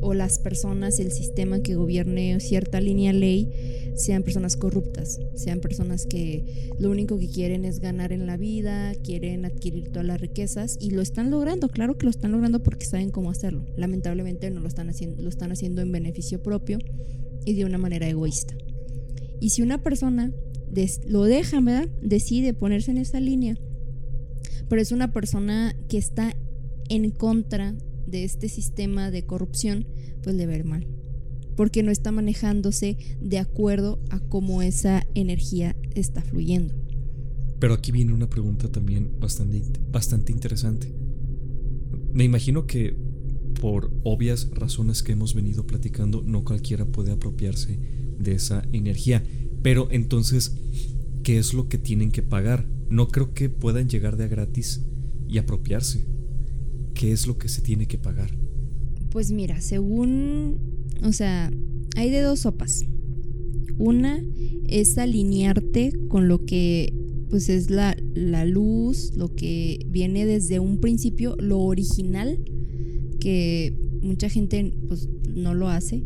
o 0.00 0.14
las 0.14 0.38
personas, 0.38 0.98
el 1.00 1.12
sistema 1.12 1.60
que 1.60 1.74
gobierne 1.74 2.38
cierta 2.40 2.80
línea 2.80 3.12
ley, 3.12 3.92
sean 3.96 4.22
personas 4.22 4.56
corruptas, 4.56 5.20
sean 5.34 5.60
personas 5.60 6.06
que 6.06 6.70
lo 6.78 6.90
único 6.90 7.18
que 7.18 7.28
quieren 7.28 7.64
es 7.64 7.80
ganar 7.80 8.12
en 8.12 8.26
la 8.26 8.36
vida, 8.36 8.94
quieren 9.02 9.44
adquirir 9.44 9.88
todas 9.88 10.06
las 10.06 10.20
riquezas 10.20 10.78
y 10.80 10.90
lo 10.90 11.02
están 11.02 11.30
logrando, 11.30 11.68
claro 11.68 11.98
que 11.98 12.04
lo 12.04 12.10
están 12.10 12.32
logrando 12.32 12.62
porque 12.62 12.86
saben 12.86 13.10
cómo 13.10 13.30
hacerlo. 13.30 13.66
Lamentablemente 13.76 14.50
no 14.50 14.60
lo 14.60 14.68
están 14.68 14.88
haciendo, 14.88 15.22
lo 15.22 15.28
están 15.28 15.50
haciendo 15.50 15.82
en 15.82 15.90
beneficio 15.90 16.42
propio 16.42 16.78
y 17.44 17.54
de 17.54 17.64
una 17.64 17.78
manera 17.78 18.08
egoísta. 18.08 18.54
Y 19.40 19.50
si 19.50 19.62
una 19.62 19.82
persona 19.82 20.32
lo 21.06 21.24
deja, 21.24 21.60
¿verdad? 21.60 21.88
Decide 22.02 22.54
ponerse 22.54 22.90
en 22.90 22.98
esa 22.98 23.20
línea, 23.20 23.56
pero 24.68 24.80
es 24.82 24.92
una 24.92 25.12
persona 25.12 25.74
que 25.88 25.98
está 25.98 26.36
en 26.88 27.10
contra 27.10 27.74
de 28.10 28.24
este 28.24 28.48
sistema 28.48 29.10
de 29.10 29.24
corrupción, 29.24 29.86
pues 30.22 30.36
le 30.36 30.46
ver 30.46 30.64
mal. 30.64 30.86
Porque 31.56 31.82
no 31.82 31.90
está 31.90 32.12
manejándose 32.12 32.96
de 33.20 33.38
acuerdo 33.38 34.00
a 34.10 34.20
cómo 34.20 34.62
esa 34.62 35.06
energía 35.14 35.76
está 35.94 36.22
fluyendo. 36.22 36.74
Pero 37.58 37.74
aquí 37.74 37.90
viene 37.90 38.12
una 38.12 38.30
pregunta 38.30 38.70
también 38.70 39.18
bastante, 39.18 39.62
bastante 39.90 40.32
interesante. 40.32 40.92
Me 42.12 42.24
imagino 42.24 42.66
que 42.66 42.96
por 43.60 43.92
obvias 44.04 44.50
razones 44.50 45.02
que 45.02 45.12
hemos 45.12 45.34
venido 45.34 45.66
platicando, 45.66 46.22
no 46.22 46.44
cualquiera 46.44 46.84
puede 46.84 47.12
apropiarse 47.12 47.78
de 48.18 48.32
esa 48.32 48.62
energía. 48.72 49.22
Pero 49.62 49.88
entonces, 49.90 50.56
¿qué 51.22 51.38
es 51.38 51.54
lo 51.54 51.68
que 51.68 51.78
tienen 51.78 52.10
que 52.12 52.22
pagar? 52.22 52.68
No 52.88 53.08
creo 53.08 53.34
que 53.34 53.48
puedan 53.48 53.88
llegar 53.88 54.16
de 54.16 54.24
a 54.24 54.28
gratis 54.28 54.82
y 55.28 55.38
apropiarse. 55.38 56.06
¿Qué 56.98 57.12
es 57.12 57.28
lo 57.28 57.38
que 57.38 57.48
se 57.48 57.62
tiene 57.62 57.86
que 57.86 57.96
pagar? 57.96 58.36
Pues 59.10 59.30
mira, 59.30 59.60
según, 59.60 60.58
o 61.04 61.12
sea, 61.12 61.48
hay 61.94 62.10
de 62.10 62.22
dos 62.22 62.40
sopas. 62.40 62.86
Una 63.78 64.20
es 64.66 64.98
alinearte 64.98 65.92
con 66.08 66.26
lo 66.26 66.44
que 66.44 66.92
pues 67.30 67.50
es 67.50 67.70
la, 67.70 67.96
la 68.14 68.44
luz, 68.44 69.12
lo 69.14 69.32
que 69.36 69.78
viene 69.86 70.26
desde 70.26 70.58
un 70.58 70.80
principio, 70.80 71.36
lo 71.38 71.60
original, 71.60 72.36
que 73.20 73.74
mucha 74.02 74.28
gente 74.28 74.74
pues 74.88 75.08
no 75.28 75.54
lo 75.54 75.68
hace, 75.68 76.02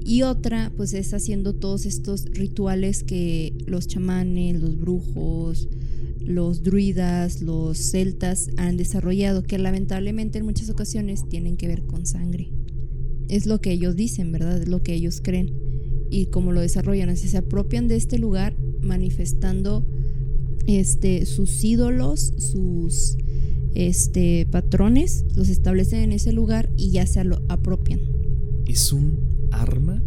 y 0.00 0.22
otra, 0.22 0.72
pues 0.74 0.94
es 0.94 1.12
haciendo 1.12 1.54
todos 1.54 1.84
estos 1.84 2.24
rituales 2.32 3.04
que 3.04 3.52
los 3.66 3.86
chamanes, 3.88 4.58
los 4.58 4.78
brujos, 4.80 5.68
los 6.28 6.62
druidas, 6.62 7.40
los 7.40 7.78
celtas 7.78 8.50
han 8.58 8.76
desarrollado, 8.76 9.42
que 9.42 9.56
lamentablemente 9.56 10.38
en 10.38 10.44
muchas 10.44 10.68
ocasiones 10.68 11.26
tienen 11.26 11.56
que 11.56 11.68
ver 11.68 11.84
con 11.86 12.04
sangre. 12.04 12.50
Es 13.28 13.46
lo 13.46 13.62
que 13.62 13.72
ellos 13.72 13.96
dicen, 13.96 14.30
¿verdad? 14.30 14.60
Es 14.60 14.68
lo 14.68 14.82
que 14.82 14.92
ellos 14.92 15.22
creen. 15.22 15.54
Y 16.10 16.26
como 16.26 16.52
lo 16.52 16.60
desarrollan, 16.60 17.08
así 17.08 17.28
se 17.28 17.38
apropian 17.38 17.88
de 17.88 17.96
este 17.96 18.18
lugar 18.18 18.54
manifestando 18.82 19.86
este, 20.66 21.24
sus 21.24 21.64
ídolos, 21.64 22.34
sus 22.36 23.16
este, 23.74 24.46
patrones, 24.50 25.24
los 25.34 25.48
establecen 25.48 26.00
en 26.00 26.12
ese 26.12 26.32
lugar 26.32 26.68
y 26.76 26.90
ya 26.90 27.06
se 27.06 27.24
lo 27.24 27.40
apropian. 27.48 28.00
Es 28.66 28.92
un 28.92 29.18
arma 29.50 30.02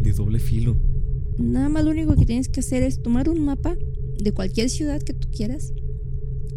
de 0.00 0.12
doble 0.12 0.38
filo. 0.38 0.76
Nada 1.38 1.68
más 1.68 1.84
lo 1.84 1.90
único 1.90 2.14
que 2.14 2.24
tienes 2.24 2.48
que 2.48 2.60
hacer 2.60 2.84
es 2.84 3.02
tomar 3.02 3.28
un 3.28 3.44
mapa 3.44 3.76
de 4.22 4.32
cualquier 4.32 4.70
ciudad 4.70 5.02
que 5.02 5.14
tú 5.14 5.28
quieras 5.30 5.72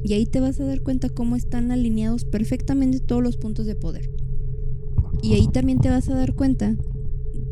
y 0.04 0.14
ahí 0.14 0.26
te 0.26 0.40
vas 0.40 0.60
a 0.60 0.66
dar 0.66 0.82
cuenta 0.82 1.10
cómo 1.10 1.36
están 1.36 1.72
alineados 1.72 2.26
perfectamente 2.26 3.00
todos 3.00 3.24
los 3.24 3.38
puntos 3.38 3.66
de 3.66 3.76
poder. 3.76 4.10
Y 5.22 5.34
ahí 5.34 5.48
también 5.48 5.80
te 5.80 5.90
vas 5.90 6.10
a 6.10 6.16
dar 6.16 6.36
cuenta 6.36 6.76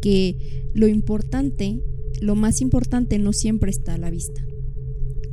que 0.02 0.70
lo 0.74 0.88
importante, 0.88 1.82
lo 2.20 2.36
más 2.36 2.60
importante 2.60 3.18
no 3.20 3.32
siempre 3.32 3.72
está 3.72 3.94
a 3.94 3.98
la 3.98 4.10
vista. 4.10 4.46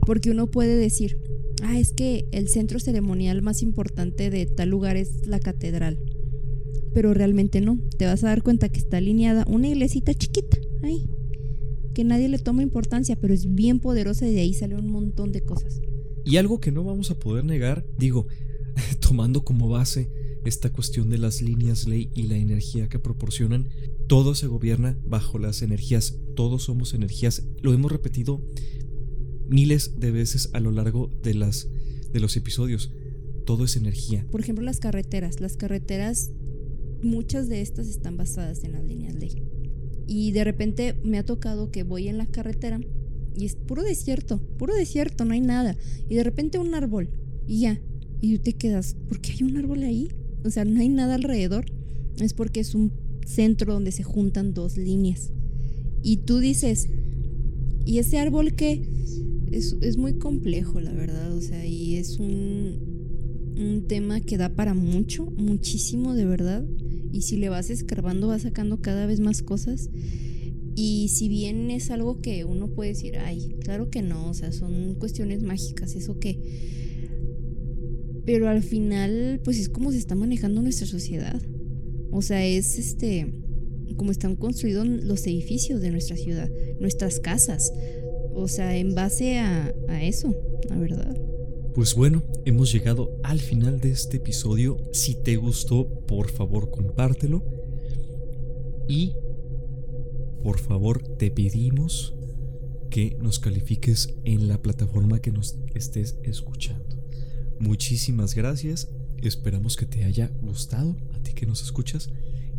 Porque 0.07 0.31
uno 0.31 0.49
puede 0.49 0.77
decir, 0.77 1.19
ah, 1.63 1.79
es 1.79 1.93
que 1.93 2.27
el 2.31 2.49
centro 2.49 2.79
ceremonial 2.79 3.43
más 3.43 3.63
importante 3.63 4.31
de 4.31 4.47
tal 4.47 4.69
lugar 4.69 4.97
es 4.97 5.27
la 5.27 5.41
catedral 5.41 5.99
pero 6.93 7.15
realmente 7.15 7.61
no. 7.61 7.79
Te 7.97 8.07
vas 8.07 8.25
a 8.25 8.29
dar 8.29 8.43
cuenta 8.43 8.69
que 8.69 8.81
está 8.81 8.97
alineada 8.97 9.45
una 9.49 9.69
iglesita 9.69 10.15
chiquita 10.15 10.59
ahí, 10.83 11.09
que 11.99 12.05
nadie 12.05 12.29
le 12.29 12.39
toma 12.39 12.63
importancia, 12.63 13.17
pero 13.17 13.35
es 13.35 13.53
bien 13.57 13.81
poderosa 13.81 14.25
y 14.25 14.33
de 14.33 14.43
ahí 14.43 14.55
sale 14.55 14.77
un 14.77 14.89
montón 14.89 15.33
de 15.33 15.41
cosas. 15.41 15.81
Y 16.25 16.37
algo 16.37 16.61
que 16.61 16.71
no 16.71 16.85
vamos 16.85 17.11
a 17.11 17.19
poder 17.19 17.45
negar, 17.45 17.85
digo, 17.99 18.29
tomando 19.01 19.45
como 19.45 19.69
base 19.69 20.09
esta 20.45 20.71
cuestión 20.71 21.11
de 21.11 21.19
las 21.19 21.43
líneas 21.43 21.89
ley 21.89 22.09
y 22.15 22.29
la 22.29 22.37
energía 22.37 22.89
que 22.89 23.01
proporcionan, 23.01 23.69
todo 24.07 24.37
se 24.37 24.47
gobierna 24.47 24.97
bajo 25.09 25.41
las 25.41 25.61
energías, 25.61 26.21
todos 26.37 26.63
somos 26.63 26.95
energías, 26.95 27.49
lo 27.63 27.75
hemos 27.75 27.91
repetido 27.91 28.45
miles 29.49 29.99
de 29.99 30.13
veces 30.13 30.51
a 30.53 30.61
lo 30.61 30.71
largo 30.71 31.11
de 31.25 31.35
las 31.35 31.69
de 32.13 32.21
los 32.21 32.37
episodios. 32.37 32.93
Todo 33.45 33.65
es 33.65 33.75
energía. 33.75 34.25
Por 34.31 34.41
ejemplo, 34.41 34.65
las 34.65 34.79
carreteras. 34.79 35.41
Las 35.41 35.57
carreteras 35.57 36.31
muchas 37.03 37.49
de 37.49 37.61
estas 37.61 37.89
están 37.89 38.17
basadas 38.17 38.63
en 38.63 38.71
las 38.71 38.85
líneas 38.85 39.17
ley. 39.17 39.48
Y 40.09 40.33
de 40.33 40.43
repente 40.43 40.95
me 41.05 41.19
ha 41.19 41.25
tocado 41.25 41.71
que 41.71 41.85
voy 41.85 42.09
en 42.09 42.19
la 42.19 42.27
carretera 42.27 42.81
y 43.39 43.45
es 43.45 43.55
puro 43.55 43.85
desierto, 43.85 44.41
puro 44.59 44.75
desierto, 44.75 45.25
no 45.25 45.33
hay 45.33 45.41
nada. 45.41 45.77
Y 46.09 46.17
de 46.17 46.25
repente 46.25 46.59
un 46.59 46.75
árbol 46.75 47.11
y 47.47 47.61
ya. 47.61 47.81
Y 48.21 48.37
tú 48.37 48.43
te 48.43 48.55
quedas, 48.55 48.97
¿por 49.09 49.21
qué 49.21 49.33
hay 49.33 49.43
un 49.45 49.57
árbol 49.57 49.85
ahí? 49.85 50.09
O 50.45 50.51
sea, 50.51 50.65
no 50.65 50.81
hay 50.81 50.89
nada 50.89 51.15
alrededor. 51.15 51.67
Es 52.19 52.35
porque 52.35 52.59
es 52.59 52.75
un 52.75 52.93
centro 53.25 53.75
donde 53.75 53.93
se 53.93 54.03
juntan 54.03 54.55
dos 54.55 54.77
líneas. 54.77 55.31
Y 56.03 56.19
tú 56.19 56.39
dices, 56.39 56.89
¿y 57.85 57.99
ese 57.99 58.19
árbol 58.19 58.55
qué? 58.55 58.83
Es, 59.53 59.77
es 59.83 59.99
muy 59.99 60.15
complejo, 60.15 60.81
la 60.81 60.93
verdad. 60.93 61.33
O 61.37 61.41
sea, 61.41 61.65
y 61.65 61.95
es 61.95 62.19
un, 62.19 63.55
un 63.57 63.85
tema 63.87 64.21
que 64.21 64.37
da 64.37 64.49
para 64.49 64.75
mucho, 64.75 65.27
muchísimo 65.27 66.15
de 66.15 66.25
verdad 66.25 66.65
y 67.13 67.23
si 67.23 67.37
le 67.37 67.49
vas 67.49 67.71
escarbando 67.71 68.29
vas 68.29 68.43
sacando 68.43 68.81
cada 68.81 69.07
vez 69.07 69.21
más 69.21 69.43
cosas. 69.43 69.91
Y 70.75 71.09
si 71.09 71.29
bien 71.29 71.71
es 71.71 71.91
algo 71.91 72.21
que 72.21 72.45
uno 72.45 72.69
puede 72.69 72.91
decir, 72.91 73.19
ay, 73.19 73.57
claro 73.61 73.91
que 73.91 74.01
no, 74.01 74.31
o 74.31 74.35
sea, 74.35 74.53
son 74.53 74.95
cuestiones 74.95 75.43
mágicas, 75.43 75.97
eso 75.97 76.19
que... 76.21 76.39
Pero 78.25 78.49
al 78.49 78.63
final, 78.63 79.41
pues 79.43 79.59
es 79.59 79.69
como 79.69 79.91
se 79.91 79.99
está 79.99 80.15
manejando 80.15 80.63
nuestra 80.63 80.87
sociedad. 80.87 81.41
O 82.13 82.23
sea, 82.23 82.47
es 82.47 82.79
este, 82.79 83.35
como 83.97 84.13
están 84.13 84.37
construidos 84.37 84.87
los 84.87 85.27
edificios 85.27 85.81
de 85.81 85.91
nuestra 85.91 86.17
ciudad, 86.17 86.49
nuestras 86.79 87.21
casas. 87.21 87.73
O 88.35 88.47
sea, 88.47 88.77
en 88.77 88.95
base 88.95 89.39
a, 89.39 89.75
a 89.89 90.05
eso, 90.05 90.35
la 90.69 90.79
verdad. 90.79 91.28
Pues 91.79 91.95
bueno, 91.95 92.25
hemos 92.45 92.73
llegado 92.73 93.21
al 93.23 93.39
final 93.39 93.79
de 93.79 93.93
este 93.93 94.17
episodio. 94.17 94.79
Si 94.93 95.15
te 95.15 95.37
gustó, 95.37 95.89
por 96.09 96.29
favor 96.29 96.73
compártelo. 96.73 97.45
Y 98.89 99.13
por 100.43 100.59
favor 100.59 101.01
te 101.19 101.31
pedimos 101.31 102.17
que 102.91 103.17
nos 103.23 103.39
califiques 103.39 104.13
en 104.25 104.49
la 104.49 104.61
plataforma 104.61 105.21
que 105.21 105.31
nos 105.31 105.57
estés 105.73 106.19
escuchando. 106.25 107.01
Muchísimas 107.61 108.35
gracias. 108.35 108.89
Esperamos 109.19 109.77
que 109.77 109.87
te 109.87 110.03
haya 110.03 110.33
gustado 110.43 110.97
a 111.15 111.23
ti 111.23 111.33
que 111.33 111.47
nos 111.47 111.63
escuchas. 111.63 112.11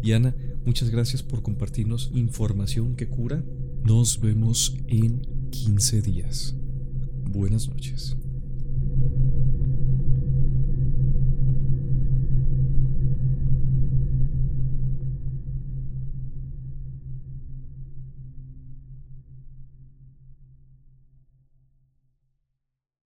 Y 0.02 0.14
Ana, 0.14 0.34
muchas 0.64 0.92
gracias 0.92 1.24
por 1.24 1.44
compartirnos 1.44 2.10
información 2.14 2.96
que 2.96 3.10
cura. 3.10 3.44
Nos 3.84 4.22
vemos 4.22 4.78
en 4.88 5.50
15 5.52 6.02
días. 6.04 6.56
Buenas 7.26 7.68
noches. 7.68 8.16